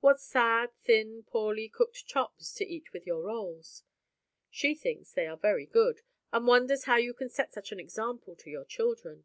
What 0.00 0.20
sad, 0.20 0.72
thin, 0.84 1.22
poorly 1.22 1.66
cooked 1.70 2.04
chops, 2.04 2.52
to 2.56 2.66
eat 2.66 2.92
with 2.92 3.06
your 3.06 3.22
rolls! 3.22 3.82
She 4.50 4.74
thinks 4.74 5.12
they 5.12 5.26
are 5.26 5.38
very 5.38 5.64
good, 5.64 6.02
and 6.30 6.46
wonders 6.46 6.84
how 6.84 6.96
you 6.96 7.14
can 7.14 7.30
set 7.30 7.54
such 7.54 7.72
an 7.72 7.80
example 7.80 8.36
to 8.36 8.50
your 8.50 8.66
children. 8.66 9.24